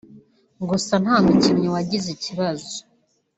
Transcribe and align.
gusa 0.69 0.93
nta 1.03 1.15
mukinnyi 1.25 1.67
wagize 1.75 2.07
ikibazo 2.15 2.71